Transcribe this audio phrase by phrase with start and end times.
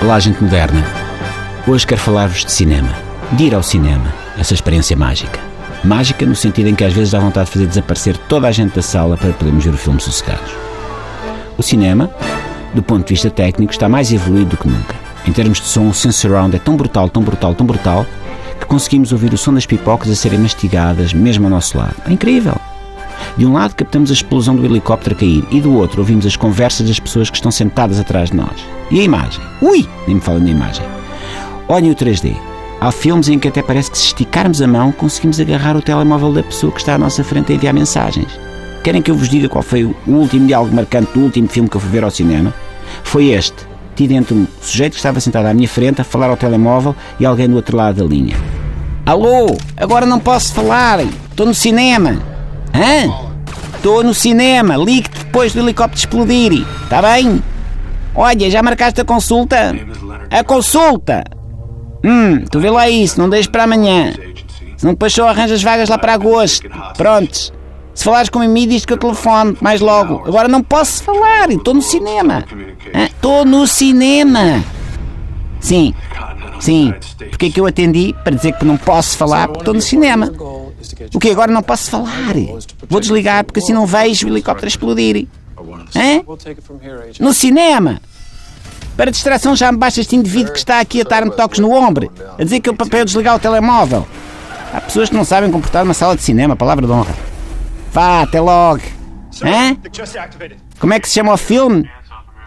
[0.00, 0.84] Olá, gente moderna.
[1.66, 2.88] Hoje quero falar-vos de cinema.
[3.32, 5.40] De ir ao cinema, essa experiência mágica.
[5.82, 8.76] Mágica no sentido em que às vezes dá vontade de fazer desaparecer toda a gente
[8.76, 10.52] da sala para podermos ver o filme sossegados.
[11.58, 12.08] O cinema,
[12.72, 14.94] do ponto de vista técnico, está mais evoluído do que nunca.
[15.26, 18.06] Em termos de som, o surround é tão brutal, tão brutal, tão brutal,
[18.60, 21.96] que conseguimos ouvir o som das pipocas a serem mastigadas mesmo ao nosso lado.
[22.06, 22.54] É incrível!
[23.36, 26.36] De um lado captamos a explosão do helicóptero a cair e do outro ouvimos as
[26.36, 28.64] conversas das pessoas que estão sentadas atrás de nós.
[28.90, 29.42] E a imagem?
[29.62, 29.88] Ui!
[30.06, 30.84] Nem me falem na imagem.
[31.68, 32.34] Olhem o 3D.
[32.80, 36.32] Há filmes em que até parece que se esticarmos a mão conseguimos agarrar o telemóvel
[36.32, 38.28] da pessoa que está à nossa frente a enviar mensagens.
[38.84, 41.76] Querem que eu vos diga qual foi o último diálogo marcante do último filme que
[41.76, 42.54] eu fui ver ao cinema?
[43.02, 43.66] Foi este.
[43.96, 47.26] Tido entre um sujeito que estava sentado à minha frente a falar ao telemóvel e
[47.26, 48.36] alguém do outro lado da linha.
[49.04, 51.00] Alô, agora não posso falar.
[51.00, 52.16] Estou no cinema.
[52.74, 53.28] Hã?
[53.76, 54.76] Estou no cinema.
[54.76, 56.66] Ligue-te depois do helicóptero explodir.
[56.84, 57.42] Está bem?
[58.14, 59.74] Olha, já marcaste a consulta?
[60.30, 61.24] A consulta!
[62.04, 64.12] Hum, tu vê lá isso, não deixes para amanhã.
[64.76, 66.68] Senão depois só arranjas vagas lá para agosto.
[66.96, 67.52] Prontos.
[67.94, 70.22] Se falares com mim, diz que eu telefono mais logo.
[70.24, 72.44] Agora não posso falar, estou no cinema.
[72.94, 74.62] Estou no cinema.
[75.60, 75.92] Sim,
[76.60, 76.94] sim.
[77.30, 80.32] Porque é que eu atendi para dizer que não posso falar porque estou no cinema?
[81.14, 82.34] O que agora não posso falar?
[82.88, 85.26] Vou desligar porque assim não vejo o helicóptero explodir.
[85.96, 86.22] Hã?
[87.20, 88.00] No cinema!
[88.96, 92.12] Para distração já me basta este indivíduo que está aqui a dar-me toques no ombro,
[92.36, 94.06] a dizer que para eu desligar o telemóvel.
[94.72, 97.14] Há pessoas que não sabem comportar numa sala de cinema, palavra de honra.
[97.92, 98.82] Vá, até logo.
[99.42, 99.76] Hã?
[100.78, 101.88] Como é que se chama o filme?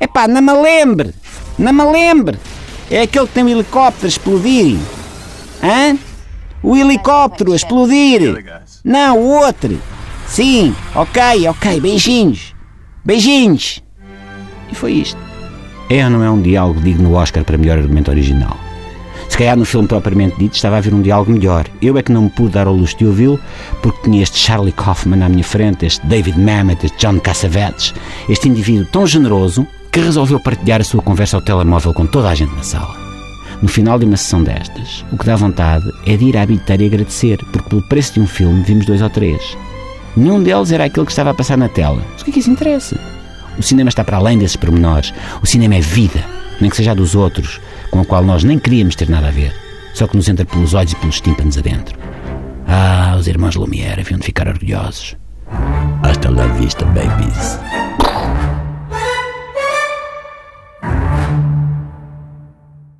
[0.00, 1.14] Epá, não me lembre!
[1.58, 2.38] Não me lembre!
[2.90, 4.78] É aquele que tem o helicóptero explodir.
[5.62, 5.96] Hã?
[6.62, 8.44] O helicóptero a explodir!
[8.84, 9.78] Não, o outro!
[10.26, 12.54] Sim, ok, ok, beijinhos!
[13.04, 13.82] Beijinhos!
[14.70, 15.18] E foi isto.
[15.90, 18.56] É ou não é um diálogo digno do Oscar para melhor argumento original?
[19.28, 21.66] Se calhar no filme propriamente dito estava a haver um diálogo melhor.
[21.80, 23.40] Eu é que não me pude dar ao luxo de ouvi-lo
[23.82, 27.94] porque tinha este Charlie Kaufman à minha frente, este David Mamet, este John Cassavetes,
[28.28, 32.34] este indivíduo tão generoso que resolveu partilhar a sua conversa ao telemóvel com toda a
[32.34, 33.01] gente na sala.
[33.62, 36.82] No final de uma sessão destas, o que dá vontade é de ir à bilheteira
[36.82, 39.56] e agradecer, porque pelo preço de um filme vimos dois ou três.
[40.16, 42.02] Nenhum deles era aquele que estava a passar na tela.
[42.12, 42.98] Mas o que é que isso interessa?
[43.56, 45.14] O cinema está para além desses pormenores.
[45.40, 46.24] O cinema é vida,
[46.60, 47.60] nem que seja dos outros,
[47.92, 49.54] com a qual nós nem queríamos ter nada a ver,
[49.94, 51.96] só que nos entra pelos olhos e pelos tímpanos adentro.
[52.66, 55.16] Ah, os irmãos Lumière haviam de ficar orgulhosos.